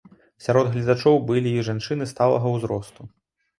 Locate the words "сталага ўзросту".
2.15-3.01